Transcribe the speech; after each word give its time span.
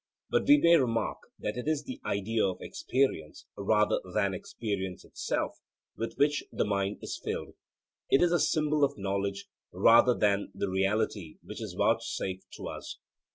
But 0.31 0.47
we 0.47 0.57
may 0.57 0.77
remark 0.77 1.19
that 1.37 1.57
it 1.57 1.67
is 1.67 1.83
the 1.83 2.01
idea 2.03 2.43
of 2.43 2.57
experience, 2.59 3.45
rather 3.55 3.99
than 4.15 4.33
experience 4.33 5.05
itself, 5.05 5.59
with 5.95 6.15
which 6.17 6.43
the 6.51 6.65
mind 6.65 6.97
is 7.03 7.21
filled. 7.23 7.53
It 8.09 8.23
is 8.23 8.31
a 8.31 8.39
symbol 8.39 8.83
of 8.83 8.97
knowledge 8.97 9.45
rather 9.71 10.15
than 10.15 10.49
the 10.55 10.71
reality 10.71 11.37
which 11.43 11.61
is 11.61 11.73
vouchsafed 11.77 12.51
to 12.53 12.67
us. 12.67 12.97